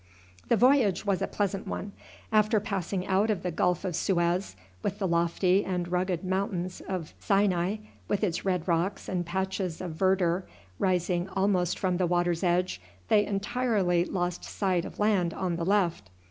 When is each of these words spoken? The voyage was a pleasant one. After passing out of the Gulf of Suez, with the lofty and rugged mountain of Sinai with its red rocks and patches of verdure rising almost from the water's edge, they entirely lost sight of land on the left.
The 0.47 0.57
voyage 0.57 1.05
was 1.05 1.21
a 1.21 1.27
pleasant 1.27 1.67
one. 1.67 1.91
After 2.31 2.59
passing 2.59 3.05
out 3.05 3.29
of 3.29 3.43
the 3.43 3.51
Gulf 3.51 3.85
of 3.85 3.95
Suez, 3.95 4.55
with 4.81 4.97
the 4.97 5.07
lofty 5.07 5.63
and 5.63 5.87
rugged 5.87 6.23
mountain 6.23 6.71
of 6.87 7.13
Sinai 7.19 7.75
with 8.07 8.23
its 8.23 8.43
red 8.43 8.67
rocks 8.67 9.07
and 9.07 9.23
patches 9.27 9.79
of 9.79 9.91
verdure 9.91 10.41
rising 10.79 11.29
almost 11.29 11.77
from 11.77 11.97
the 11.97 12.07
water's 12.07 12.43
edge, 12.43 12.81
they 13.09 13.23
entirely 13.27 14.03
lost 14.03 14.43
sight 14.43 14.85
of 14.85 14.97
land 14.97 15.35
on 15.35 15.55
the 15.55 15.65
left. 15.67 16.09